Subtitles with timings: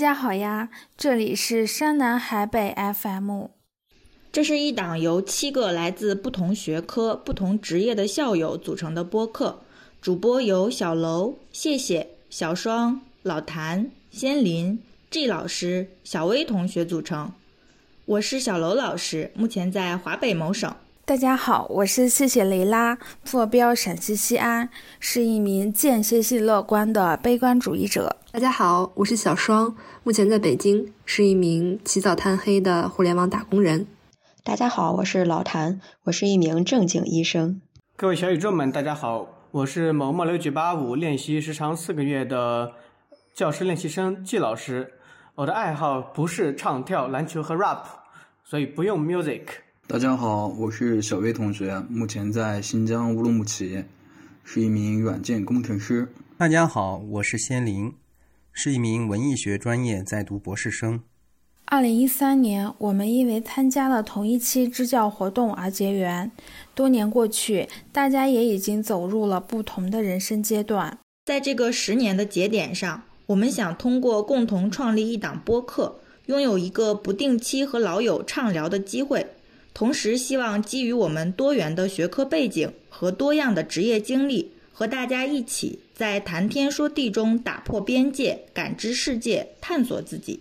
[0.00, 3.48] 大家好呀，这里是山南海北 FM。
[4.32, 9.60] 这是一档由七个来自不同学科、不同职业的校友组成的播客，
[10.00, 17.30] 主播由小楼、谢谢、小双、老谭、仙林、G 老师、小薇同学组成。
[18.06, 20.74] 我是小楼老师，目前在华北某省。
[21.10, 24.70] 大家好，我是谢谢雷拉，坐标陕西西安，
[25.00, 28.16] 是一名间歇性乐观的悲观主义者。
[28.30, 33.88] 大家好，我是小双，目前在北京，是一名起早贪黑的互联网打工人。
[34.44, 37.60] 大家好，我是老谭，我是一名正经医生。
[37.96, 42.74] 各位小宇宙们，大家好，我是某某六九八五练习时长四个月的
[43.34, 44.92] 教师练习生季老师。
[45.34, 47.82] 我的爱好不是唱跳、篮球和 rap，
[48.44, 49.46] 所以不用 music。
[49.90, 53.82] 大家好，我是小薇同学，目前在新疆乌鲁木齐，
[54.44, 56.06] 是一名软件工程师。
[56.38, 57.92] 大家好，我是仙灵，
[58.52, 61.00] 是一名文艺学专业在读博士生。
[61.64, 66.30] 二零一三年，我们因为参加了同一期支教活动而结缘。
[66.72, 70.96] 多年过去，大家也已经走入了不同的人生阶段。
[71.24, 79.26] 在这个十年的节点上，我们想通过共同创立一档播客，拥有一个不定期和老友畅聊的机会。
[79.72, 90.40] 同时，希望基于我们多元的学科背景和多样的职业经历，和大家一起在谈天说地中打破边界，感知世界，探索自己。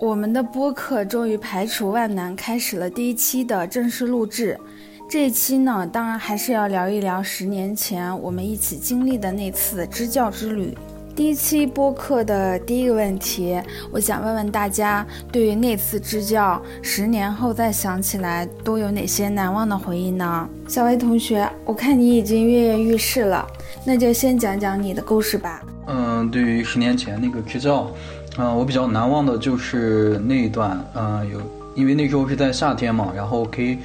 [0.00, 4.58] 我们的播客终于排除万难，开始了第一期的正式录制。
[5.06, 10.76] 这一期呢，当然还是要聊一聊十年前我们一起经历的那次支教之旅。
[11.14, 13.60] 第一期播客的第一个问题，
[13.92, 20.48] 我想问问大家，对于那次支教，十年后再想起来，都有哪些难忘的回忆呢？
[20.66, 23.46] 小薇同学，我看你已经跃跃欲试了，
[23.84, 25.62] 那就先讲讲你的故事吧。
[25.86, 27.88] 嗯，对于十年前那个支教，
[28.36, 31.40] 嗯，我比较难忘的就是那一段，嗯，有。
[31.74, 33.78] 因为那时候是在夏天嘛，然后可以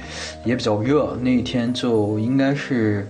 [0.44, 3.06] 也比较热，那一天就应该是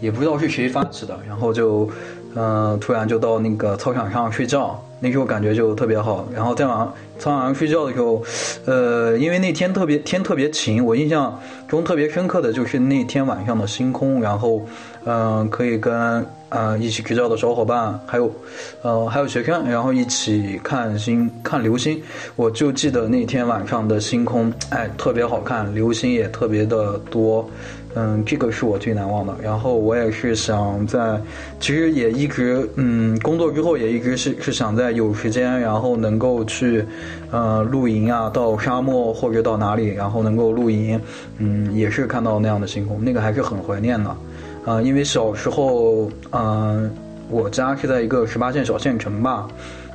[0.00, 1.88] 也不知道是谁发起的，然后就
[2.34, 6.28] 嗯突然就到那个操场上睡觉，那时候感觉就特别好。
[6.34, 8.22] 然后再往操场上睡觉的时候，
[8.64, 14.64] 呃，因为那天特别天特别晴，我印象中特别深刻的就是那天晚上的星空，然后
[15.04, 16.24] 嗯可以跟。
[16.50, 18.32] 呃，一起支教的小伙伴，还有，
[18.80, 22.00] 呃，还有学生，然后一起看星、看流星。
[22.36, 27.46] 我就记得那天晚上的星空，哎，特别好看，流星也特别的多。
[27.94, 29.34] 嗯，这个是我最难忘的。
[29.42, 31.20] 然后我也是想在，
[31.60, 36.82] 其实也一直，嗯，工作之后也一直是是想在有时间，然后能够去，
[37.30, 40.98] 呃，露营啊，到沙漠或者到哪里，然后能够露营，
[41.38, 44.16] 嗯，也是看到那样的星空，那个还是很怀念的。
[44.64, 46.90] 啊，因为小时候，嗯，
[47.30, 49.48] 我家是在一个十八线小县城吧，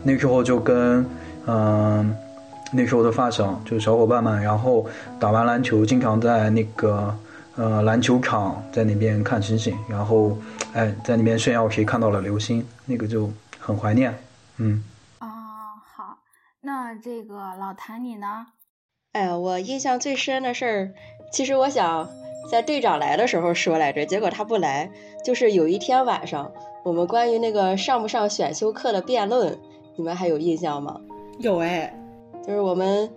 [0.04, 1.06] 那时候就跟，
[1.46, 2.16] 嗯，
[2.72, 4.86] 那时候的发小，就是小伙伴们，然后
[5.20, 7.16] 打完篮球，经常在那个，
[7.56, 10.36] 呃，篮球场在那边看星星，然后，
[10.74, 13.30] 哎，在那边炫耀谁看到了流星，那个就
[13.60, 14.14] 很怀念，
[14.58, 14.84] 嗯。
[16.66, 18.48] 那这个老谭你呢？
[19.12, 20.94] 哎呀，我印象最深的事儿，
[21.32, 22.10] 其实我想。
[22.52, 24.92] 在队长来的时候说来着，结果他不来。
[25.24, 26.52] 就是有一天晚上，
[26.84, 29.58] 我们关于那个上不上选修课的辩论，
[29.96, 31.00] 你们还有印象吗？
[31.40, 31.98] 有哎，
[32.46, 33.10] 就是我们，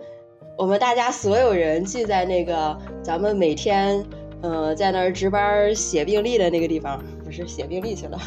[0.57, 4.01] 我们大家所有人聚在那个咱们每天，
[4.41, 8.17] 嗯，在那儿值班写病历的那个地方，不是写病历去了，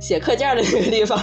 [0.00, 1.18] 写课件的那个地方。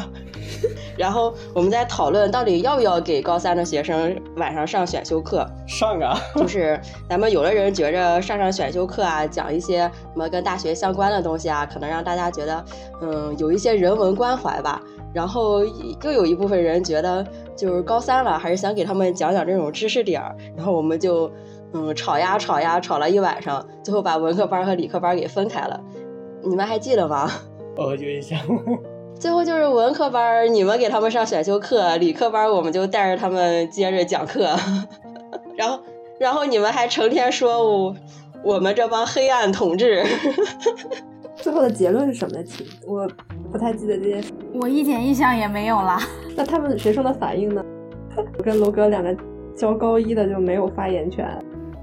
[0.97, 5.47] 然后我们在讨论到底要不要给高三的学生晚上上选修课。
[5.65, 6.79] 上啊，就是
[7.09, 12.65] 咱们有的人觉着上上选修课啊，讲一些什么跟大学相关的东西啊，可能让大家觉得，
[13.01, 14.81] 嗯，有一些人文关怀吧。
[15.13, 20.35] 然后又有一部分人觉得，就是高三了，还是想给他们讲讲这种知识点儿。
[20.55, 21.29] 然后我们就，
[21.73, 25.79] 嗯，吵呀吵呀，吵了一晚上，最后把文科班和理科班给分开了。
[26.43, 27.29] 你们还记得吗？
[27.77, 28.39] 我有印象。
[29.19, 34.49] 最后就是文科班，你们给他们上选修课；理科班，我们就带着他们接着讲课。
[35.55, 35.79] 然后，
[36.19, 37.95] 然后你们还成天说我
[38.43, 40.03] 我们这帮黑暗统治。
[41.35, 42.43] 最后的结论是什么呢？
[42.87, 43.07] 我
[43.51, 45.99] 不太记得这件事，我一点印象也没有了。
[46.35, 47.63] 那他们学生的反应呢？
[48.37, 49.15] 我跟楼哥两个
[49.55, 51.27] 教高一的就没有发言权。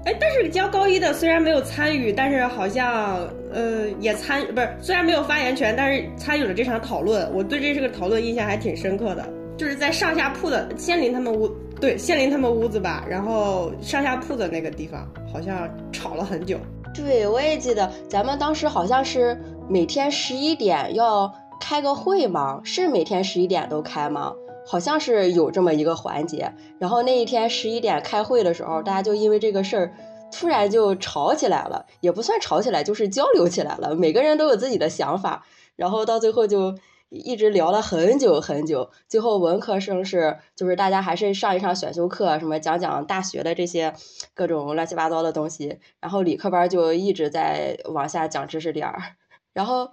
[0.09, 7.31] 哎，但是教高一的虽然没有参与，但是好像呃也参不是虽然没有发言权，但是参与了这场讨论。
[7.31, 9.23] 我对这这个讨论印象还挺深刻的，
[9.55, 11.47] 就是在上下铺的仙林他们，屋
[11.79, 16.57] 对，仙林他们屋子吧，然后上下铺的那个地方好像吵了很久。
[16.95, 19.39] 对，我也记得，咱们当时好像是
[19.69, 22.61] 每天十一点要开个会吗？
[22.63, 24.33] 是每天十一点都开吗？
[24.69, 26.53] 好像是有这么一个环节。
[26.77, 29.93] 然后那一天十一点开会的时候，大家就因为这个事儿，
[30.31, 33.95] 突然就吵起来了，也不算吵起来，就是交流起来了。
[33.95, 35.45] 每个人都有自己的想法，
[35.75, 36.75] 然后到最后就。
[37.11, 43.95] 一直聊了很久很久，最后文科生是就是大家还是上一上选修课，什么讲讲大学的这些
[44.35, 49.01] 各种乱七八糟的东西，然后理科班就一直在往下讲知识点儿。
[49.53, 49.89] 然后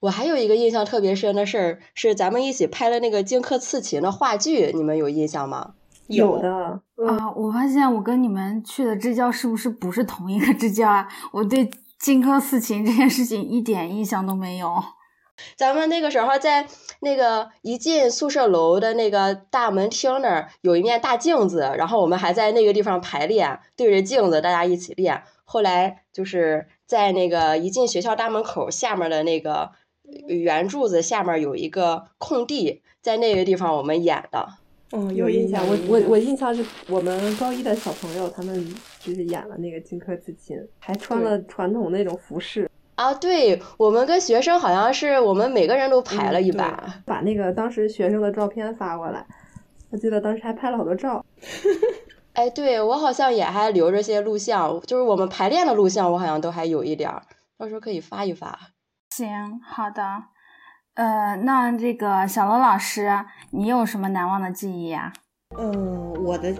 [0.00, 5.74] 我还有一个印象特别深的事儿，是咱们一起拍了那个荆轲刺秦的话剧，你们有印象吗？
[6.06, 6.50] 有的
[7.06, 11.06] 啊，我发现我跟你们去的支教是不是不是同一个支教啊？
[11.32, 14.82] 我对荆轲刺秦这件事情一点印象都没有。
[15.56, 16.66] 咱们那个时候在
[17.00, 25.22] 那个一进宿舍楼的那个大门厅那儿有一面大镜子，然后我们还在那个地方排练，对着镜子大家一起练。
[25.44, 29.70] 后来就是在那个一进学校大门口下面的那个
[30.26, 34.48] 圆柱子下面有一个空地，在那个地方我们演的。
[34.92, 35.62] 嗯，有印象。
[35.68, 42.70] 我我我印象是我们高一的小朋友他们就是演了那个荆轲刺秦，还穿了传统那种服饰。
[42.94, 49.26] 啊，对我们跟学生好像是我们每个人都排了一把，把那个当时学生的照片发过来。
[49.90, 51.24] 我记得当时还拍了好多照。
[52.32, 57.22] 哎，对我好像也还留着些录像，就是我们排练的录像，我好像都还有一点儿，
[57.58, 58.58] 到时候可以发一发。
[59.18, 60.02] 行，好的。
[60.94, 63.10] 呃，那这个小罗老师，
[63.50, 65.12] 你有什么难忘的记忆呀？
[65.58, 66.54] 嗯，我的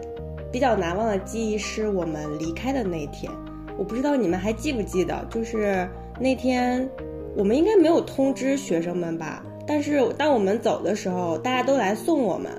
[0.50, 3.30] 比较难忘的记忆是我们离开的那天。
[3.78, 5.88] 我不知道你们还记不记得，就是。
[6.20, 6.90] 那天
[7.36, 9.40] 我们应该没有通知学生们吧？
[9.68, 12.50] 但是当我们走的时候，大家都来送我们，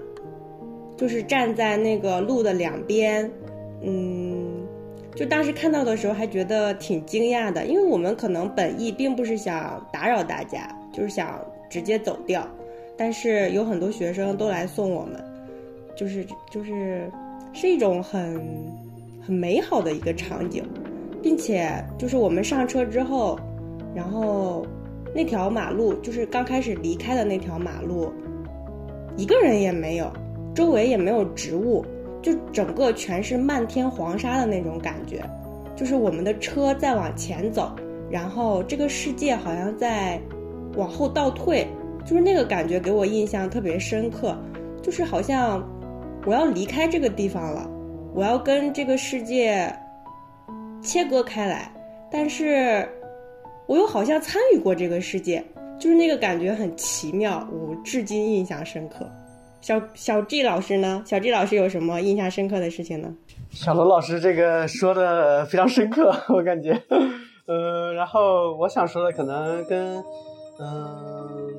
[0.96, 3.30] 就是站在那个路的两边，
[3.84, 4.19] 嗯，
[5.16, 11.40] 就当时看到的时候还觉得挺惊讶的，因为我们可能本意并不是想打扰大家，就是想
[11.70, 12.48] 直接走掉，
[12.98, 15.24] 但是有很多学生都来送我们，
[15.96, 17.12] 就是就是
[17.54, 18.42] 是一种很
[19.26, 20.64] 很美好的一个场景，
[21.22, 23.40] 并且就是我们上车之后。
[23.96, 24.64] 然后，
[25.16, 28.14] 那条马路就是刚开始离开的那条马路，
[29.18, 30.14] 一个人也没有，
[30.54, 31.84] 周围也没有植物，
[32.22, 35.24] 就整个全是漫天黄沙的那种感觉。
[35.76, 37.72] 就是我们的车在往前走，
[38.10, 40.20] 然后这个世界好像在
[40.76, 41.68] 往后倒退，
[42.06, 44.38] 就是那个感觉给我印象特别深刻。
[44.82, 45.64] 就是好像
[46.26, 47.70] 我要离开这个地方了，
[48.14, 49.74] 我要跟这个世界
[50.82, 51.72] 切割开来，
[52.12, 52.88] 但是。
[53.68, 55.44] 我又好像参与过这个世界，
[55.78, 59.08] 就是那个感觉很奇妙，我至今印象深刻。
[59.62, 61.04] 小小 G 老师呢？
[61.06, 63.14] 小 G 老师有什么印象深刻的事情呢？
[63.52, 66.82] 小罗老师这个说的非常深刻， 我感觉。
[67.46, 69.98] 呃，然后我想说的可能跟，
[70.60, 71.50] 嗯，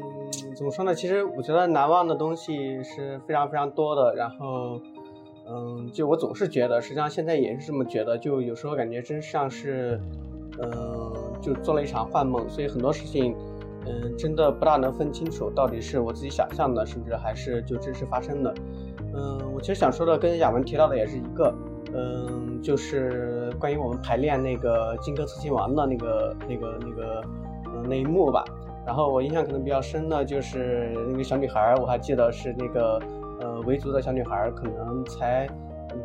[0.57, 0.95] 怎么说呢？
[0.95, 4.15] 其实我觉得难忘的东西是非常非常多的。
[4.15, 4.81] 然后，
[5.49, 10.01] 嗯，就我总是觉得，实际上现在也是这么觉得，就有时候感觉真像是，
[10.63, 11.13] 嗯。
[11.41, 13.35] 就做了一场幻梦，所以很多事情，
[13.87, 18.55] 嗯，真的不大能分清楚，到底是我自己想象的，甚至还是就真实发生的？
[19.15, 21.55] 嗯，我其实想说的跟雅文提到的也是一个，
[21.93, 27.23] 嗯，就是关于我们排练那个荆轲刺秦王的那个、那个、那个，
[27.75, 28.45] 嗯，那一幕吧。
[28.87, 33.01] 然后我印象可能比较深的就是那个小女孩，我还记得是那个，
[33.41, 35.49] 呃，维族的小女孩，可能才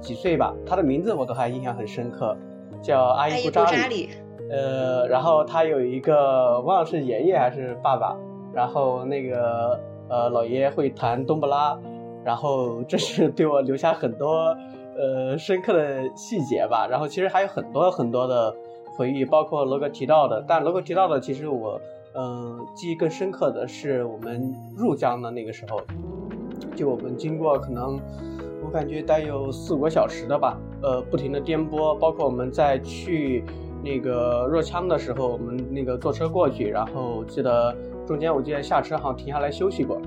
[0.02, 2.38] 几岁吧，她的名字我都还印象很深刻，
[2.82, 4.10] 叫阿依布扎里。
[4.48, 8.16] 呃，然后他有一个忘了是爷爷还是爸爸，
[8.54, 11.76] 然后那个呃老爷爷会弹冬不拉，
[12.24, 14.56] 然后这是对我留下很多
[14.96, 16.88] 呃深刻的细节吧。
[16.88, 18.56] 然后其实还有很多很多的
[18.96, 21.82] 回忆，包括罗哥提到的，但罗哥提到的其实我
[22.14, 25.82] 嗯记忆更深刻的是我们入江的那个时候，
[26.76, 28.00] 就我们经过可能
[28.64, 33.44] 我感觉得有四五个小时的吧，呃不停的颠簸，包括我们在去。
[33.86, 37.74] 那个若羌的时候，我们那个坐车过去，然后记得
[38.08, 40.02] 中间我记得下车好像停下来休息过，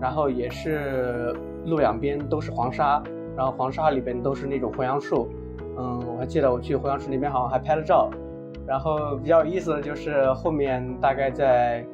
[0.00, 3.02] 然后也是路两边都是黄沙，
[3.36, 5.28] 然后黄沙里边都是那种胡杨树，
[5.76, 8.08] 嗯，我还记得我去胡杨树那边好像还拍了照，
[8.64, 11.84] 然后比较有意思的就是后面大概在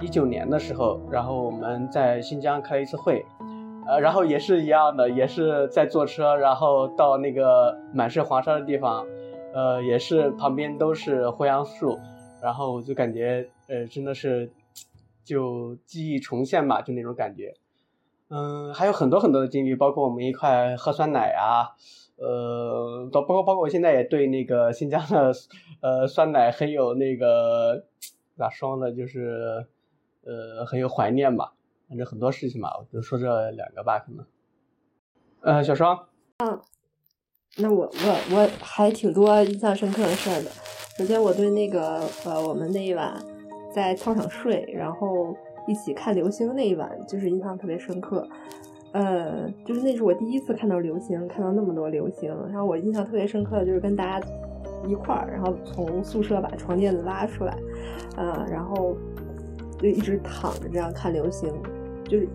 [0.00, 3.24] 一九年的时候，然后我们在新疆开了一次会，
[3.86, 9.06] 呃，然后也是一样的，也是在坐车，然后到那个满是黄沙的地方。
[9.52, 11.98] 呃，也是旁边都是胡杨树，
[12.42, 14.50] 然后我就感觉，呃，真的是，
[15.24, 17.54] 就记忆重现吧，就那种感觉。
[18.28, 21.74] 嗯，还有很多很多的经历，包括我们一块喝酸奶啊，
[22.16, 25.32] 呃，包包括包括我现在也对那个新疆的
[25.80, 27.86] 呃酸奶很有那个
[28.36, 29.66] 咋说呢，就是
[30.24, 31.54] 呃很有怀念吧。
[31.88, 34.24] 反正很多事情吧，我就说这两个吧，可能。
[35.40, 36.06] 呃，小双。
[36.38, 36.60] 嗯，
[37.56, 40.50] 那我我我还挺多印象深刻的事儿的。
[40.96, 43.14] 首先，我对那个呃，我们那一晚
[43.74, 45.34] 在操场睡，然后
[45.66, 48.28] 一起看流星那一晚，就是印象特别深刻。
[48.92, 52.28] 呃，就是那是我第一次看到流星，看到那么多流星。
[52.50, 54.26] 然后我印象特别深刻的就是跟大家
[54.86, 57.56] 一块儿，然后从宿舍把床垫子拉出来，
[58.16, 58.96] 呃，然后
[59.78, 61.50] 就一直躺着这样看流星。
[62.04, 62.28] 就是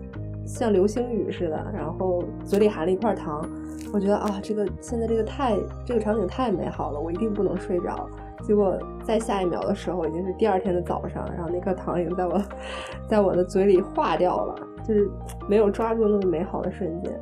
[0.46, 3.44] 像流星雨似的，然后嘴里含了一块糖，
[3.92, 8.08] 我觉得啊，这个现在这个太这个场景太美好了，我一定不能睡着。
[8.42, 12.42] 结果在下一秒的时候，已经是第二天的早上，然后那颗糖已经在我
[13.08, 14.54] 在我的嘴里化掉了，
[14.86, 15.10] 就是
[15.48, 17.12] 没有抓住那么美好的瞬间。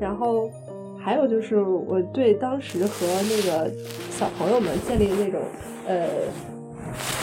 [0.00, 0.50] 然后
[0.98, 3.70] 还有就是我对当时和那个
[4.10, 5.40] 小朋友们建立的那种
[5.86, 6.08] 呃。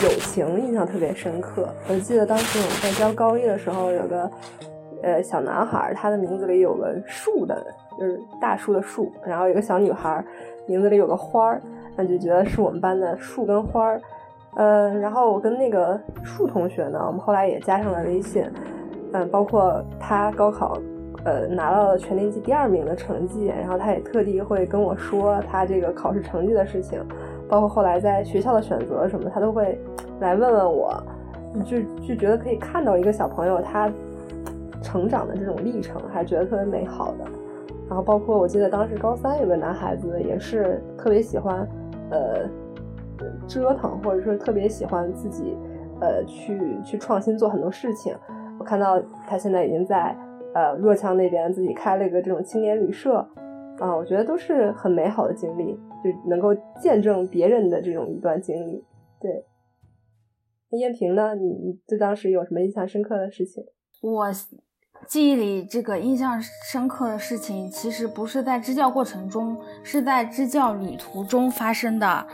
[0.02, 1.70] 友情印象特别深刻。
[1.88, 4.32] 我记得当时我们在教高一的时候，有个
[5.04, 7.66] 呃小男孩，他的名字里有个树的，
[7.98, 9.12] 就是大树的树。
[9.26, 10.24] 然后有个小女孩，
[10.68, 11.62] 名字里有个花儿，
[11.96, 14.02] 那就觉得是我们班的树跟花儿。
[14.56, 18.44] 嗯，然后我跟那个树同学呢，我们后来也加上了微信。
[19.14, 20.78] 嗯，包括他高考
[21.24, 27.04] 呃拿到了全年级第二名的成绩，然后他也特地会跟我说他这个考试成绩的事情。
[27.48, 29.80] 包括后来在学校的选择什么，他都会
[30.20, 31.02] 来问问我，
[31.66, 33.92] 就就觉得可以看到一个小朋友他
[34.82, 37.26] 成长的这种历程，还觉得特别美好的。
[37.88, 41.68] 然后包括我记得当时高三有个男孩子也是特别喜欢
[42.12, 42.48] 呃
[43.48, 45.58] 折腾，或者说特别喜欢自己
[46.02, 48.16] 呃去去创新做很多事情。
[48.60, 50.16] 我看到他现在已经在
[50.54, 53.18] 呃若羌那边自己开了一个这种青年旅社
[53.80, 55.80] 啊，我觉得都是很美好的经历。
[56.02, 58.86] 就能够见证别人的这种一段经历，
[59.20, 59.44] 对。
[60.70, 61.36] 那燕平呢？
[61.36, 63.66] 你你对当时有什么印象深刻的事情？
[64.02, 64.32] 我
[65.08, 72.28] 记忆里这个印象深刻的事情，其实不是在支教过程中，是在支教旅途中发生的。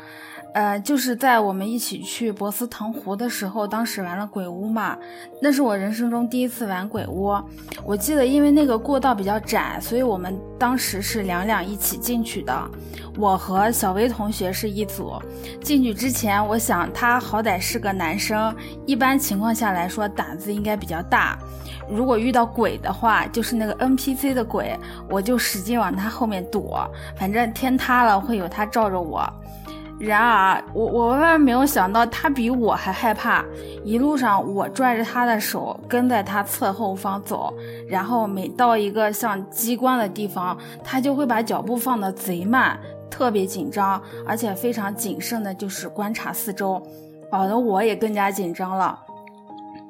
[0.55, 4.97] 呃，就是在我们一起去博斯腾湖的时候，当时玩了鬼屋嘛，
[5.41, 7.35] 那是我人生中第一次玩鬼屋。
[7.83, 12.71] 我记得，因为那个过道比较窄，所以我们当时是两两一起进去的。
[13.17, 15.21] 我和小薇同学是一组。
[15.61, 21.37] 进去之前，我想他好歹是个男生，一般情况下来说胆子应该比较大。
[21.89, 24.73] 如果遇到鬼的话，就是那个 NPC 的鬼，
[25.09, 29.21] 我就使劲往他后面躲，反正天塌了会有他罩着我。
[29.97, 33.43] 然而，我我万万没有想到，他比我还害怕。
[33.83, 37.53] 一路上，我拽着他的手，跟在他侧后方走。
[37.87, 42.77] 然后，每到一个像机关的地方，他就会把脚步放得贼慢，
[43.09, 46.81] 特别紧张，而且非常谨慎的，就是观察四周，
[47.31, 48.99] 搞得我也更加紧张了。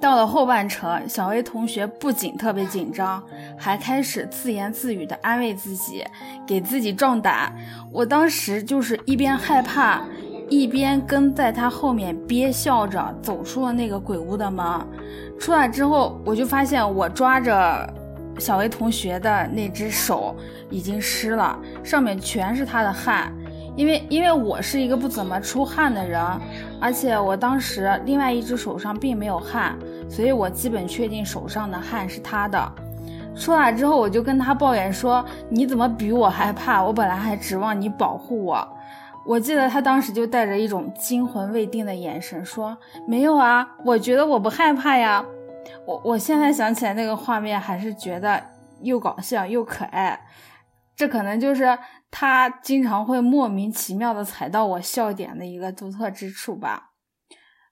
[0.06, 3.24] 到了后半程，小 A 同学不仅特别紧张，
[3.58, 6.06] 还开始自言自语的安慰自己，
[6.46, 7.52] 给自己壮胆。
[7.92, 10.04] 我当时就是一边害怕，
[10.48, 14.64] 一边跟在他后面憋笑着走出了那个鬼屋的门。
[15.40, 17.92] 出来之后，我就发现我抓着
[18.38, 20.36] 小 A 同学的那只手
[20.70, 23.34] 已经湿了，上面全是他的汗。
[23.76, 26.22] 因为因为我是一个不怎么出汗的人，
[26.80, 29.78] 而且我当时另外一只手上并没有汗，
[30.10, 32.72] 所以我基本确定手上的汗是他的。
[33.36, 36.82] 出来之后，我就跟他抱怨说：“你怎么比我还怕？
[36.82, 38.78] 我本来还指望你保护我。”
[39.28, 45.26] 我记得他当时就带着一种惊魂未定的眼神说：“没有啊，我觉得我不害怕呀。”
[45.86, 48.42] 我我现在想起来那个画面，还是觉得
[48.82, 50.20] 又搞笑又可爱。
[50.96, 51.78] 这可能就是
[52.10, 56.92] 他经常会莫名其妙的踩到我笑点的一个独特之处吧。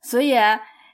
[0.02, 0.36] 所以，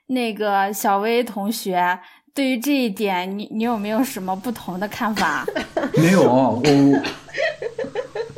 [0.10, 2.00] 那个小薇同学，
[2.34, 5.46] 对于这一点，你你有没有什么不同的看法？
[5.98, 6.62] 没有，我，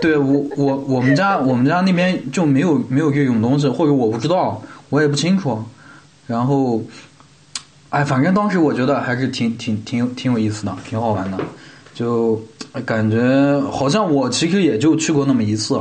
[0.01, 5.63] 对我我我们家我们家那边就没有没有这种东西，或者我不知道，我也不清楚。
[6.27, 6.81] 然后，
[7.89, 11.37] 哎，反正当时我觉得还是挺挺挺挺有意思的，挺好玩的，
[11.93, 12.41] 就。
[12.85, 15.77] 感觉好像我其实也就去过那么一次，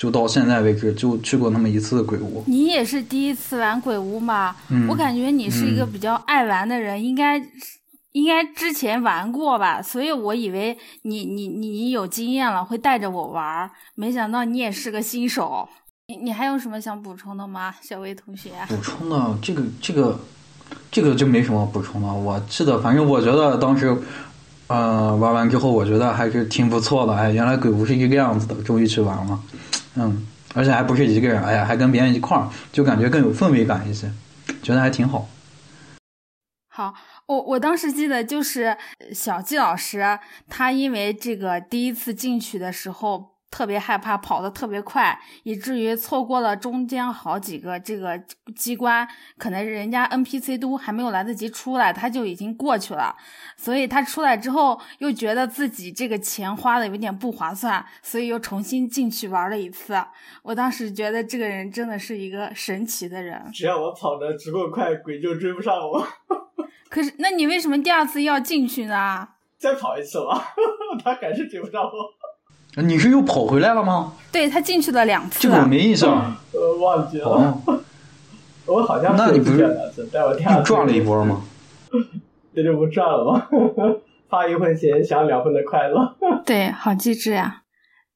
[0.00, 2.42] 就到现在为止就去过那么一次鬼屋。
[2.46, 4.56] 你也是第一次玩鬼屋吗？
[4.70, 7.38] 嗯，我感觉你是一个比较爱玩的人，应该
[8.12, 9.82] 应该之前玩过吧？
[9.82, 13.70] 所以我以为你你你你有经验了，会带着我玩。
[13.94, 15.68] 没想到你也是个新手。
[16.08, 18.52] 你你还有什么想补充的吗，小薇同学？
[18.68, 20.18] 补充的这个这个
[20.90, 22.08] 这个就没什么补充的。
[22.08, 23.94] 我记得，反正我觉得当时。
[24.66, 27.12] 呃，玩完之后我觉得还是挺不错的。
[27.12, 29.36] 哎，原来鬼屋是一个样子的，终于去玩了。
[29.96, 34.10] 嗯，而且还不是一个人，哎呀，还跟别人一块儿，就感觉更有氛围感一些，
[34.62, 35.28] 觉得还挺好。
[36.68, 36.94] 好，
[37.26, 38.76] 我我当时记得就是
[39.12, 40.18] 小季老师，
[40.48, 43.29] 他因为这个第一次进去的时候。
[43.50, 48.16] 特别害怕，跑得特别快，以至于错过了中间好几个这个
[48.54, 53.14] 机关，可能人家 NPC 都还没有来得及出来，他就已经过去了。
[53.56, 60.00] 所以他出来之后，又觉得自己这个钱花的有点不划算，所以又重新进去玩了一次。
[60.42, 63.50] 我当时觉得这个人真的是一个神奇的人。
[63.52, 66.06] 只要我跑得足够快，鬼就追不上我。
[66.88, 69.28] 可是，那你为什么第二次要进去呢？
[69.58, 70.54] 再跑一次吧，
[71.04, 71.90] 他还是追不上我。
[72.76, 74.12] 你是又跑回来了吗？
[74.32, 77.58] 对他进去了两次，这个我没印象，呃，忘记了。
[78.66, 81.42] 我好像那你不是又赚了一波吗？
[82.54, 83.46] 这就不赚了吗？
[84.30, 86.14] 花一分钱享两分的快乐。
[86.46, 87.62] 对，好机智呀。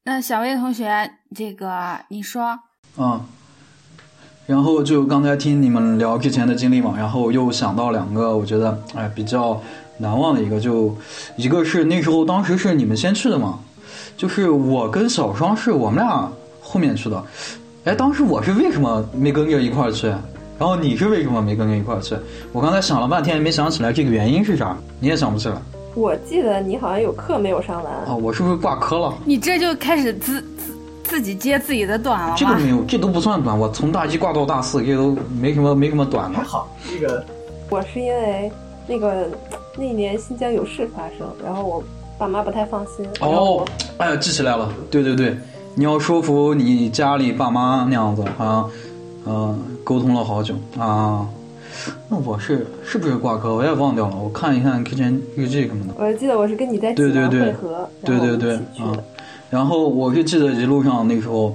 [0.04, 2.60] 那小魏同学，这个你说。
[2.96, 3.20] 嗯。
[4.46, 9.60] 然后就刚才听你们聊之前的经历嘛，然后又想到两个，我觉得哎比较
[9.98, 10.96] 难忘的一个，就
[11.36, 13.58] 一个是那时候当时是你们先去的嘛。
[14.16, 16.30] 就是我跟小双是我们俩
[16.60, 17.24] 后面去的，
[17.84, 20.06] 哎，当时我是为什么没跟着一块儿去？
[20.56, 22.16] 然后你是为什么没跟着一块儿去？
[22.52, 25.56] 我刚才想了半天也没想起来这个原因是啥，你也想不起来？
[25.96, 29.12] 我记得你好像有课没有上完啊，我是不是挂科了？
[29.24, 36.38] 你这就开始自自自己接自己的短了这个没有，这都不算短，我从大一挂到大四，这都没什么没什么短的。
[36.38, 37.24] 还好，这个
[37.68, 38.50] 我是因为
[38.86, 39.28] 那个
[39.76, 41.82] 那年新疆有事发生，然后我。
[42.18, 43.64] 爸妈不太放心哦，
[43.98, 45.36] 哎呀，记起来了，对对对，
[45.74, 48.70] 你要说服你家里爸妈那样子，好像，
[49.26, 51.26] 嗯，沟通了好久啊。
[52.08, 53.52] 那我是是不是挂科？
[53.52, 55.94] 我也忘掉了，我看一看课前日记什么的。
[55.98, 57.52] 我记得我是跟你在对对对
[58.04, 58.96] 对对对啊。
[59.50, 61.54] 然后我是记得一路上那时候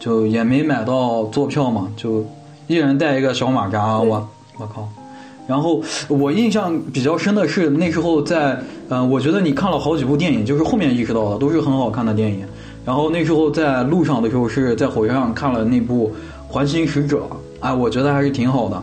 [0.00, 2.24] 就也没买到坐票嘛，就
[2.66, 4.88] 一人带一个小马扎，我我靠。
[5.48, 12.44] 然后我印象比较深的是那时候在，嗯，我觉得你看了好几部电影，就是后面意识到的都是很好看的电影。
[12.84, 16.12] 然后那时候在路上的时候是在火车上看了那部
[16.52, 17.18] 《环形使者》，
[17.60, 18.82] 哎，我觉得还是挺好的。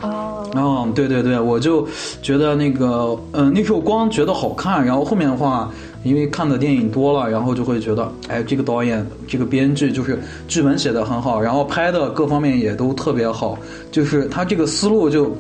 [0.60, 1.88] 哦，对对对，我就
[2.22, 5.72] 觉得那个，嗯，那时候光觉得好看，然后后面的话，
[6.04, 13.56] 因为看的电影多了，然后就会觉得，哎，这个导演、这个编剧就是剧本写的很好，然后拍的各方面也都特别好，
[13.92, 15.36] 就是他这个思路就。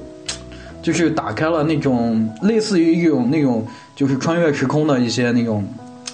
[0.85, 5.67] 就是打开了那种类似于一种那种就是穿越时空的一些那种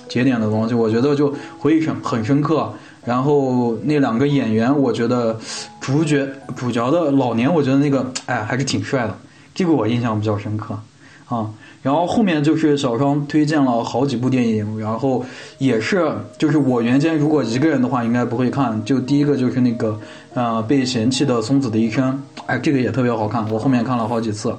[0.07, 2.71] 节点的东西，我觉得就回忆很很深刻。
[3.03, 5.37] 然后那两个演员，我觉得
[5.81, 9.17] 主角主角的老年，我觉得那个哎还是挺帅的，
[9.53, 10.79] 这个我印象比较深刻
[11.27, 11.49] 啊。
[11.81, 15.25] 然后后面就是小双推荐了好几部电影，然后
[15.57, 19.99] 也是就是我原先如果一个人的话应该不会看，就第一个就是那个
[20.35, 24.55] 呃被嫌弃的松子的一生，哎这个也特别好看，我后面看了好几次。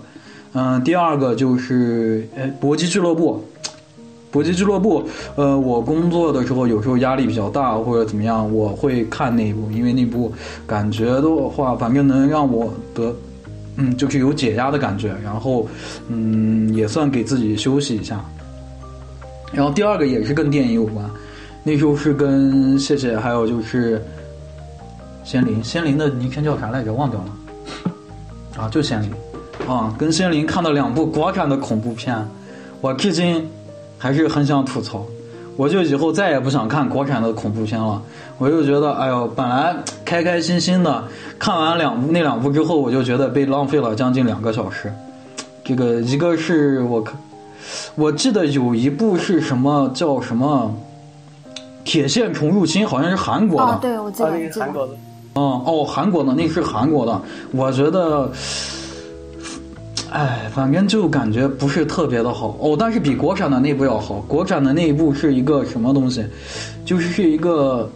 [0.55, 3.41] 嗯，第二个就是哎搏击俱乐部，
[4.33, 5.05] 搏击俱乐部，
[5.37, 10.33] 呃我工作的时候有时候压力比较大或者怎么样，我会看那部，因为那部
[10.67, 13.15] 感觉的话反正能让我得。
[13.77, 15.69] 嗯，就是有解压的感觉，然后，
[16.09, 18.23] 嗯，也算给自己休息一下。
[19.53, 21.09] 然后第二个也是跟电影有关，
[21.63, 24.03] 那时候是跟谢谢，还有就是
[25.25, 26.93] 仙灵，仙灵的昵称叫啥来着？
[26.93, 28.63] 忘掉了。
[28.63, 29.11] 啊，就仙灵。
[29.69, 32.17] 啊，跟仙灵看了两部国产的恐怖片，
[32.81, 33.49] 我至今
[33.97, 35.07] 还是很想吐槽。
[35.57, 38.01] 我就以后再也不想看国产的恐怖片了。
[38.39, 41.05] 我就觉得，哎呦，本来开开心心的
[41.39, 44.93] 看完两部那两部之后，我就觉得被浪费了将近两个小时。
[45.65, 47.17] 这个一个是我看，
[47.95, 50.75] 我记得有一部是什么叫什么
[51.85, 53.79] 《铁线虫入侵》，好像是韩国的。
[53.81, 54.95] 对，我记得是韩国的。
[55.35, 57.21] 嗯哦，韩国的那是韩国的，
[57.53, 58.31] 我觉得。
[60.13, 64.17] 哎，反正就感觉不是特别的好哦，但是比国产的那部要好。
[64.29, 66.23] 国产的那一部是一个什么东西？
[66.85, 67.91] 就是是一个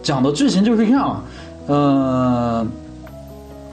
[0.00, 1.20] 讲的剧情就是这样，
[1.66, 2.64] 呃，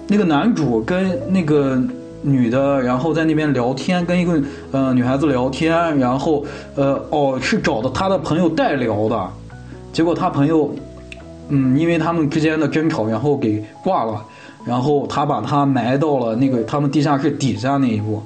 [0.08, 1.80] 那个男主跟那个
[2.24, 6.43] 女的，然后在那边聊天，跟一个呃女孩子聊天，然后
[6.74, 9.30] 呃哦是找的他的朋友代聊的，
[9.93, 10.74] 结果他朋友
[11.49, 14.25] 嗯因为他们之间的争吵，然后给挂了。
[14.65, 18.19] 然后他把他埋到了那个他们地下室底下那一步，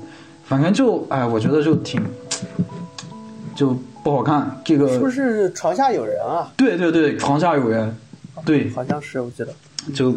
[0.45, 2.01] 反正就哎，我觉得就挺
[3.53, 4.61] 就不好看。
[4.63, 6.49] 这个是不是床下有人啊？
[6.55, 7.93] 对对对，床下有人，
[8.45, 9.53] 对，好像是我记得。
[9.93, 10.15] 就，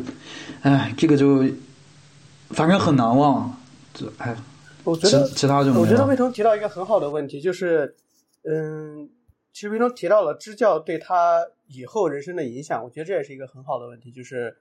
[0.62, 1.44] 哎，这个就
[2.50, 3.52] 反正很难忘。
[3.92, 4.32] 就哎，
[4.84, 7.96] 我觉得其他就我觉得魏彤提到一个很好的问题，就是
[8.48, 9.08] 嗯，
[9.52, 11.40] 其实魏彤提到了支教对他
[11.72, 14.11] 以后人生的影响，我觉得这也是一个很好的问题。
[14.11, 14.56] 就是，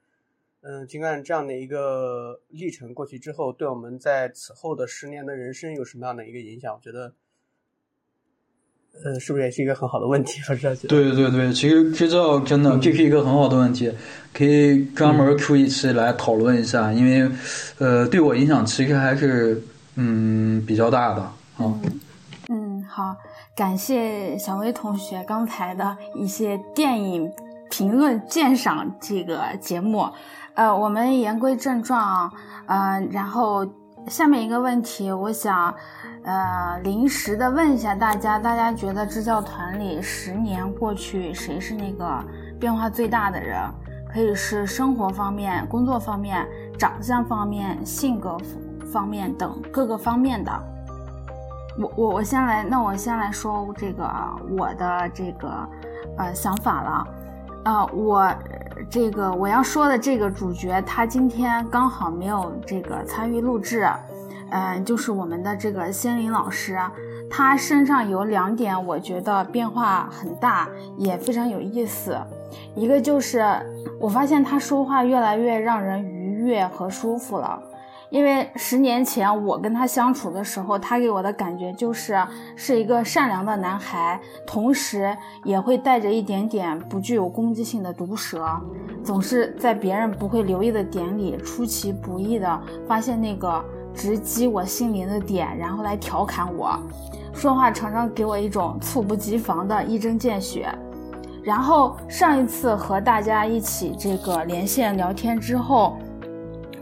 [0.61, 6.73] 嗯，尽管这样的一个历程过去之后，对我们在此后的十年的人生有什么样的一个影响？
[6.73, 7.13] 我觉得，
[9.03, 10.39] 呃，是不是也是一个很好的问题？
[10.49, 10.75] 我是觉得。
[10.87, 13.91] 对对对，其实支教真的这是一个很好的问题，
[14.33, 17.31] 可以专门 Q 一期来讨论一下，因为，
[17.79, 19.61] 呃，对我影响其实还是
[19.95, 21.79] 嗯比较大的啊。
[22.49, 23.15] 嗯，好。
[23.53, 27.29] 感谢小薇同学刚才的一些电影
[27.69, 30.07] 评论鉴赏这个节目，
[30.53, 32.29] 呃，我们言归正传，
[32.65, 33.67] 呃，然后
[34.07, 35.73] 下面一个问题，我想，
[36.23, 42.23] 呃，临时的问一下大家，大家觉得支教团里十年过去，谁是那个
[42.57, 43.59] 变化最大的人？
[44.13, 46.45] 可以是生活方面、工作方面、
[46.77, 48.37] 长相方面、性格
[48.91, 50.51] 方面等各个方面的。
[51.81, 54.07] 我我我先来，那我先来说这个
[54.57, 55.49] 我的这个
[56.17, 57.07] 呃想法了，
[57.65, 58.31] 呃，我
[58.89, 63.89] 这个我要说的这个主角，他今天刚好没有这个参与录制，
[64.51, 66.77] 嗯，就是我们的这个仙林老师，
[67.29, 72.15] 他身上有两点，我觉得变化很大，也非常有意思，
[72.75, 73.43] 一个就是
[73.99, 77.59] 我发现他说话越来越让人愉悦和舒服了。
[78.11, 82.21] 因为十年前我跟他相处的时候，他给我的感觉就是
[82.57, 88.45] 是一个善良的男孩，同时也会带着一点点不具有攻击性的毒舌，
[89.01, 96.77] 总是在别人不会留意的点里出其不意的发现那个直击我心灵的点，然后来调侃我，
[97.33, 100.69] 说话常常给我一种猝不及防的一针见血。
[101.41, 105.97] 然后上一次和大家一起这个连线聊天之后。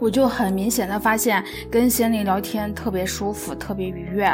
[0.00, 4.28] 我就很明显的发现，跟贤玲聊天特别舒服，特别愉悦。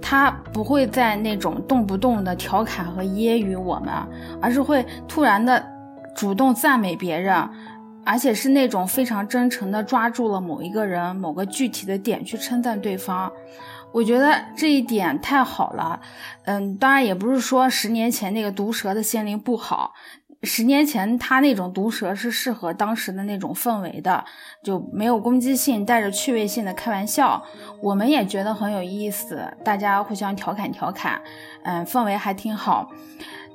[0.00, 3.94] 他不会在那种动不动的调侃和揶揄我们，
[4.40, 5.64] 而是会突然的
[6.16, 7.48] 主动赞美别人，
[8.04, 13.30] 而且是那种非常真诚的抓住了某一个人、某个具体的点去称赞对方。
[13.92, 16.00] 我觉得这一点太好了。
[16.46, 19.92] 嗯，当然也不是说十年前那个毒舌的仙灵不好。
[20.44, 24.24] 十年前，他那种毒舌是适合当时的那种氛围的，
[24.60, 27.40] 就没有攻击性，带着趣味性的开玩笑，
[27.80, 31.22] 我们也觉得很有意思，大家互相调侃调侃，
[31.62, 32.90] 嗯，氛围还挺好。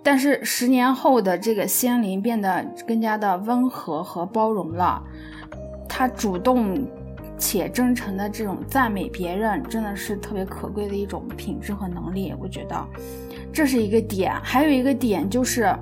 [0.02, 5.04] 但是十年后的这个仙灵变得更加的温和和包容了，
[5.90, 6.88] 他主动
[7.38, 12.88] 且真诚的这种赞美别人，真的是特别可贵的一种品质和能力，我觉得
[13.52, 14.34] 这是一个点。
[14.42, 15.78] 还有一个点就是。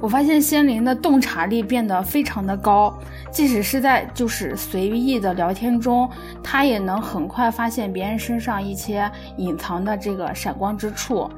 [0.00, 2.96] 我发现仙灵的洞察力变得非常的高，
[3.32, 6.08] 即使是在就是随意的聊天中，
[6.42, 11.28] 他也能很快发现别人身上一些隐藏的这个闪光之处。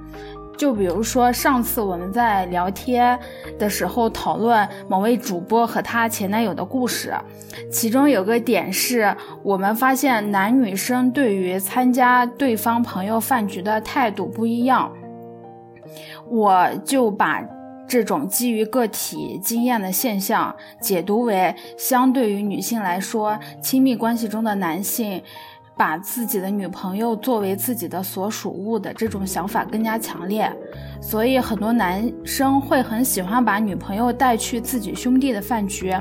[0.59, 3.19] 就比如说上次我们在聊天
[3.59, 7.15] 的时候讨论某位主播和她前男友的故事，
[7.73, 14.93] 其中有个点是我们发现男女生对于参加对方朋友饭局的态度不一样，
[16.29, 17.43] 我就把。
[17.91, 25.21] 这种基于个体经验的现象，解读为相对于女性来说，亲密关系中的男性
[25.77, 30.49] 把自己的女朋友作为自己的所属物的这种想法更加强烈，
[31.03, 35.93] 所以很多男生会很喜欢把女朋友带去自己兄弟的饭局。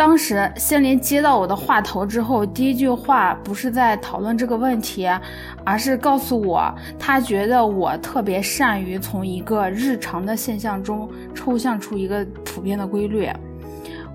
[0.00, 5.06] 当时仙林接到我的话头之后，第一句话不是在讨论这个问题，
[5.62, 13.28] 而是告诉我他觉得我特别善于从一个日常的现象中抽象出一个普遍的规律。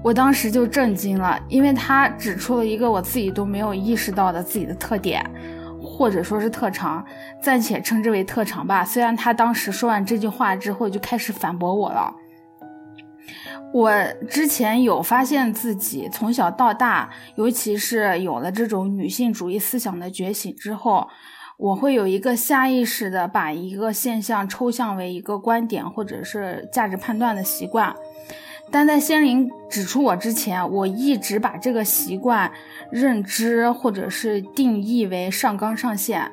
[0.02, 5.24] 我当时就震惊了，因为他指出了一个我自己都没有意识到的自己的特点，
[5.80, 7.06] 或者说是特长，
[7.40, 8.84] 暂且称之为特长吧。
[8.84, 12.12] 虽然他当时说完这句话之后就开始反驳我了。
[13.74, 13.92] 我
[14.30, 21.08] 之前有发现自己从小到大，尤其是有了这种女性主义思想的觉醒之后，
[21.58, 27.94] 我会有一个下意识的把一个现象抽象为一个观点或者是价值判断的习惯。
[28.72, 32.52] 但在仙灵指出我之前，我一直把这个习惯
[32.92, 36.32] 认知或者是定义为上纲上线。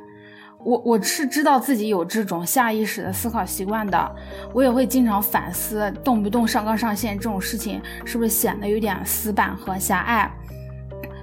[0.64, 4.16] 我我是知道自己有这种下意识的思考习惯的，
[4.52, 10.30] 我也会经常反思，动不动上纲上线这种事情是不是显得有点死板和狭隘。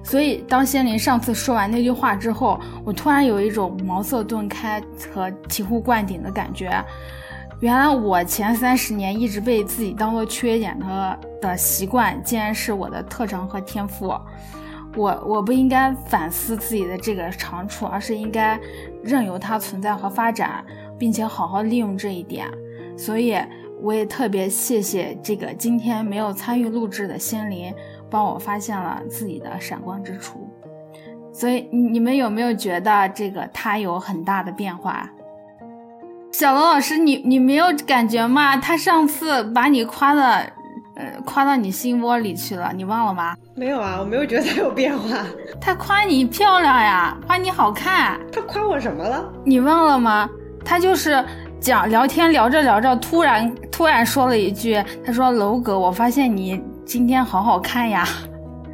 [0.03, 4.81] 所以当仙林上次说完那句话之后，我突然有一种茅塞顿开
[5.13, 6.83] 和醍醐灌顶的感觉。
[7.59, 14.17] 原来我前三十年一直被自己当做缺点的的习惯，竟然是我的特长和天赋。
[14.95, 18.59] 我我不应该反思自己的这个长处，而是应该
[19.03, 20.63] 任由它存在和发展，
[20.97, 22.47] 并且好好利用这一点。
[22.97, 23.37] 所以
[23.81, 27.73] 我也特别谢谢这个今天没有参与录制的仙林，
[28.09, 30.49] 帮我发现了自己的闪光之处。
[31.31, 35.09] 所以你们有没有觉得这个他有很大的变化？
[36.31, 38.57] 小龙老师，你你没有感觉吗？
[38.57, 40.51] 他上次把你夸的，
[40.99, 43.33] 呃，夸到你心窝里去了，你忘了吗？
[43.55, 45.25] 没有啊，我没有觉得他有变化。
[45.59, 48.19] 他夸你漂亮呀，夸你好看。
[48.33, 49.23] 他夸我什么了？
[49.45, 50.29] 你忘了吗？
[50.65, 51.23] 他就是
[51.61, 58.05] 讲聊天聊着聊着，突然突然说了一句，他说：“楼哥，我发现你今天好好看呀。”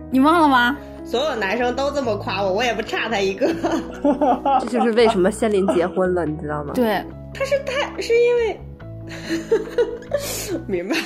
[0.09, 0.75] 你忘了吗？
[1.05, 3.45] 所有男生都这么夸我，我也不差他一个。
[4.61, 6.73] 这就是为什么仙林结婚了，你知道吗？
[6.73, 7.05] 对。
[7.37, 8.59] 他是他是因为，
[10.65, 11.03] 明白了，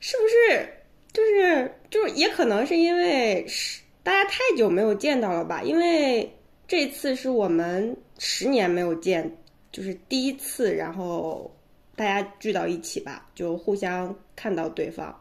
[0.00, 0.68] 是 不是？
[1.12, 5.62] 就是就是，也可能是因为是大家太久没有见到了吧？
[5.62, 6.30] 因为
[6.66, 9.30] 这次是我们十年没有见，
[9.70, 11.54] 就是第一次，然后
[11.94, 15.14] 大家聚到一起吧，就互相看到对方。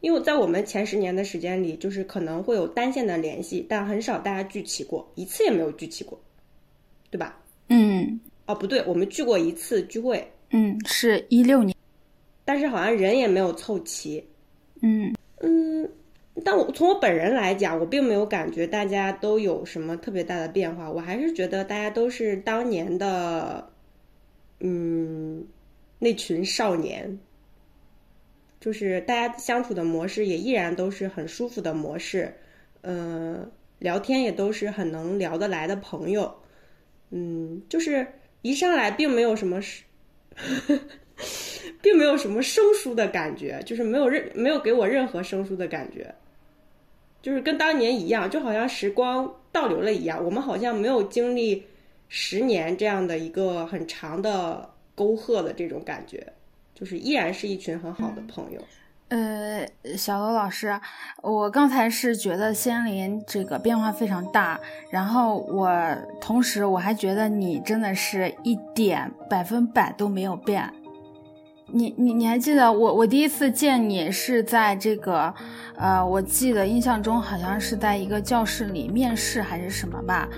[0.00, 6.20] 因为在我们前十年的时间里，就是可能会有单线的联系，但很少大家聚齐过，一次也没有聚齐过，
[7.10, 7.40] 对吧？
[7.68, 11.71] 嗯，哦，不对，我们聚过一次聚会，嗯，是一六年，
[12.44, 14.28] 但是好像人也没有凑齐，
[14.80, 15.14] 嗯。
[15.44, 15.90] 嗯，
[16.44, 23.68] 但我从我本人来讲，我并没有感觉大家都有什么特别大的变化，我还是觉得大家都是当年的，
[24.60, 25.44] 嗯，
[25.98, 27.18] 那群少年，
[28.60, 32.32] 就是大家相处的模式也依然都是很舒服的模式，
[32.82, 33.50] 嗯，
[33.80, 36.32] 聊天也都是很能聊得来的朋友。
[37.10, 38.06] 嗯，就是
[38.42, 39.60] 一上来并没有什么，
[41.80, 46.14] 并没有什么生疏的感觉，就是没有任没有给我任何生疏的感觉，
[47.20, 51.66] 就是跟当年一样，就好像时光倒流了一样，我们好像没有经历
[52.08, 56.32] 十年这样的一个很长的沟壑的这种感觉，
[56.74, 58.60] 就是依然是一群很好的朋友。
[59.08, 60.80] 呃，小罗老师，
[61.22, 64.58] 我刚才是觉得仙林这个变化非常大，
[64.90, 65.70] 然后我
[66.18, 70.72] 同时我还觉得你真的是一点百分百都没有变。
[71.74, 75.32] 你你你还记得我我第一次见你是在这个，
[75.76, 80.28] 呃，我记得印象中好像是在一个教室里面试还是什么吧。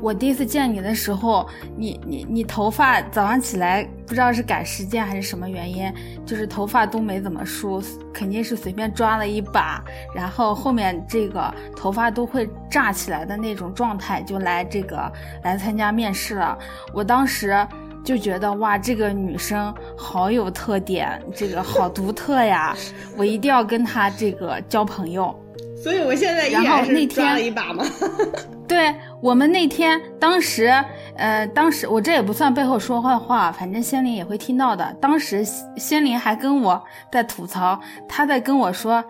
[0.00, 5.92] 我第一次见你的时候，你你你头发早上起来不知道是赶时间还是什么原因，
[6.24, 9.82] 就是头发都没怎么梳，肯定是随便抓了一把，
[10.14, 16.56] 然后后面这个头发都会炸起来的那种状态就来这个来参加面试了。
[16.92, 17.66] 我当时。
[18.04, 22.76] 就觉得哇，这个女生好有特点，这个好独特呀！
[23.16, 25.34] 我一定要跟她这个交朋友。
[25.82, 27.84] 所以我现在然后那天了一把吗？
[28.66, 30.72] 对我们那天当时，
[31.16, 34.90] 呃，当时我这也不算背后说坏话，反正仙灵也会听到的。
[35.00, 35.44] 当时
[35.76, 39.04] 仙灵还跟我在吐槽，他在跟我说，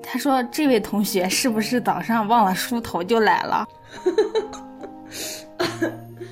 [0.00, 3.66] 他说这位同学是不是早上忘了梳头就来了？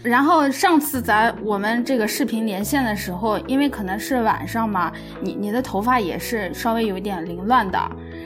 [0.04, 7.78] 然后上次咱我们这个视频连线的时候，因为可能是晚上嘛，你你的头发也是稍微有点凌乱的。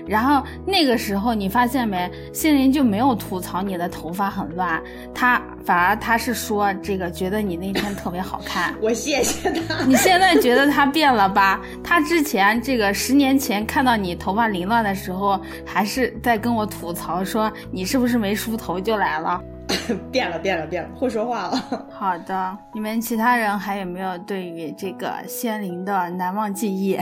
[0.05, 4.83] 然后那个时候你发现没，心灵就没有吐槽你的头发很乱，
[5.15, 8.75] 他反而他是说这个觉得你那天特别好看。
[8.83, 9.85] 我谢谢他。
[9.85, 11.61] 你现在觉得他变了吧？
[11.85, 19.41] 他之前这个十年前看到你头发凌乱的时候，还是在跟我吐槽说你是不是没梳头就来了。
[20.11, 21.57] 变了，变了，变了，会说话了。
[21.93, 26.99] 好的，你们其他人还有没有对于这个仙灵的难忘记忆？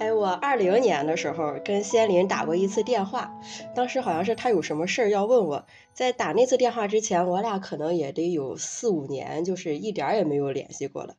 [0.00, 3.32] 哎，我二零年的时候跟仙林打过一次电话，
[3.74, 5.66] 当时好像是他有什么事儿要问我。
[5.92, 11.14] 在打那次电话之前，我俩可能也得有四五年，就是一点儿也没有联系过了。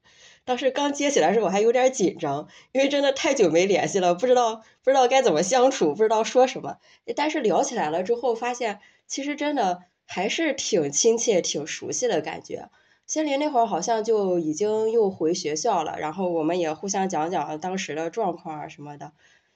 [0.46, 6.78] 当时刚接起来的时候，我还有点紧张，因为真的太久没联系了，不知道不知道该怎么相处，不知道说什么。
[7.18, 9.84] 但是聊起来了之后，发现其实真的。
[10.12, 12.70] 还是挺亲切、挺熟悉的感觉。
[13.06, 19.12] 仙林那会儿好像就已经又回学校了，然后我们也互相讲讲当时的状况啊什么的，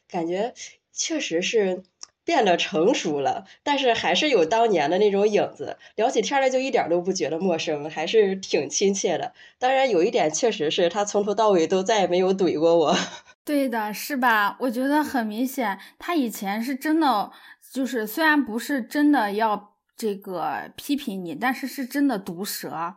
[0.08, 0.54] 感觉
[0.92, 1.82] 确实是
[2.24, 5.78] 变得成熟了，但是还是有当年的那种影子。
[5.96, 9.34] 聊起天来就一点都不觉得陌生，还是挺亲切的。
[9.58, 12.96] 当然有一点确实是他从头到尾都再也没有怼过我。
[13.44, 14.56] 对的，是吧？
[14.62, 17.32] 我觉得很明显，他以前是真的，
[17.72, 19.73] 就是虽然不是真的要。
[19.96, 22.96] 这个批评你，但是是真的毒舌，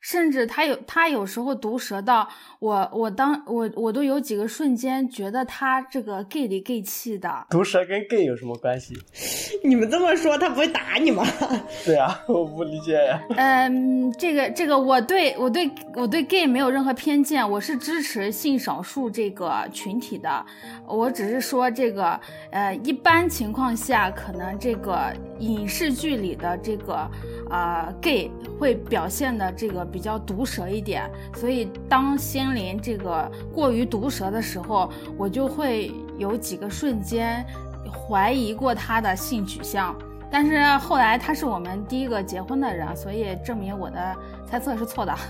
[0.00, 7.46] 甚至他有他有时候毒舌到我，我当我我都有几个瞬间觉得他这个 gay 里 gay 气的。
[7.50, 8.94] 毒舌跟 gay 有什么关系？
[9.62, 11.24] 你们这么说，他不会打你吗？
[11.84, 13.20] 对啊， 我不理解呀。
[13.36, 20.44] 嗯，这个这个，我对我对我对 gay 没有任何偏见，我是支持性少数这个群体的。
[20.86, 22.18] 我只是说这个，
[22.50, 27.08] 呃，一般情况下，可能这个影视剧里的这个。
[27.50, 37.44] 啊，gay 会表现的这个比较毒舌一点，所以当仙林这个过于毒舌的时候，我就会有几个瞬间
[37.92, 39.94] 怀疑过他的性取向。
[40.30, 44.16] 但是后来他是我们第一个结婚的人，所以证明我的
[44.48, 45.12] 猜测是错的。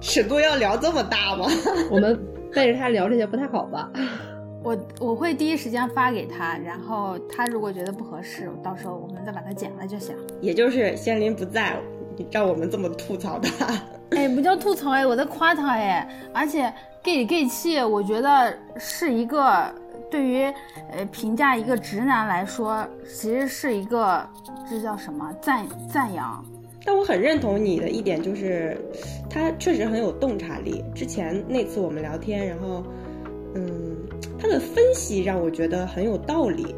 [0.00, 1.46] 尺度要聊这么大吗？
[1.90, 2.16] 我们
[2.52, 3.90] 背着他聊这些不太好吧？
[4.62, 10.14] 我我会第一时间发给他，然后他如果觉得不合适，到时候我们再把它剪了就行。
[10.40, 11.76] 也就是仙林不在，
[12.30, 13.66] 让我们这么吐槽他。
[14.10, 16.08] 哎，不叫吐槽哎，我在夸他哎。
[16.32, 16.72] 而且
[17.02, 19.72] gay gay 气，我觉得是一个
[20.10, 20.44] 对于
[20.92, 24.26] 呃评价一个直男来说，其实是一个
[24.70, 26.44] 这叫什么赞赞扬。
[26.84, 28.76] 但我很认同你的一点，就是
[29.28, 30.84] 他确实很有洞察力。
[30.94, 32.82] 之前那次我们聊天，然后
[33.54, 33.72] 嗯。
[34.36, 36.74] 他的分析让我觉得很有道理，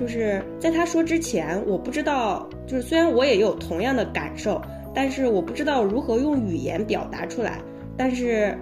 [0.00, 4.58] 就是在他说之前，我不知道，就是虽然我也有同样的感受，
[4.94, 7.60] 但是我不知道如何用语言表达出来，
[7.98, 8.56] 但是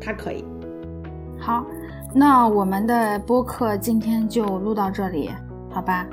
[0.00, 0.42] 他可以。
[1.38, 1.64] 好，
[2.14, 5.30] 那我们的播客今天就录到这里，
[5.70, 6.06] 好吧？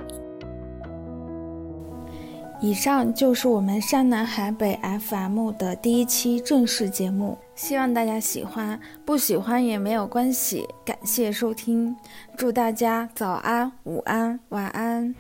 [2.62, 10.68] 以上就是我们山南海北 FM 的第一期正式节目，希望大家喜欢，不喜欢也没有关系。
[10.84, 11.96] 感谢收听，
[12.38, 15.16] 祝大家早安、午安、晚安。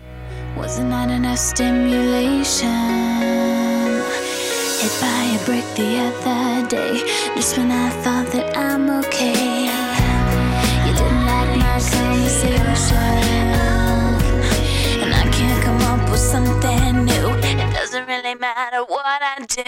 [0.57, 2.67] Was it not enough stimulation?
[4.81, 7.01] Hit by a brick the other day.
[7.37, 9.69] Just when I thought that I'm okay.
[10.85, 12.59] You didn't like my conversation.
[15.01, 17.31] And I can't come up with something new.
[17.41, 19.63] It doesn't really matter what I do.